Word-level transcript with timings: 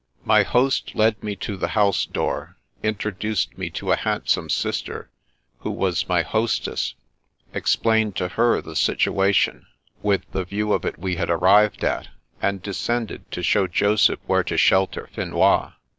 My 0.25 0.41
host 0.41 0.95
led 0.95 1.23
me 1.23 1.35
to 1.45 1.55
the 1.55 1.67
house 1.77 2.07
door, 2.07 2.57
introduced 2.81 3.55
me 3.55 3.69
to 3.77 3.91
a 3.91 3.95
handsome 3.95 4.49
sister, 4.49 5.11
who 5.59 5.69
was 5.69 6.09
my 6.09 6.23
hostess, 6.23 6.95
explained 7.53 8.15
to 8.15 8.29
her 8.29 8.61
the 8.63 8.75
situation, 8.75 9.67
with 10.01 10.23
the 10.31 10.43
view 10.43 10.73
of 10.73 10.85
it 10.85 10.97
we 10.97 11.17
had 11.17 11.29
arrived 11.29 11.83
at, 11.83 12.07
and 12.41 12.63
descended 12.63 13.29
to 13.31 13.43
show 13.43 13.67
Joseph 13.67 14.17
where 14.25 14.43
to 14.45 14.57
shelter 14.57 15.07
Finois. 15.13 15.73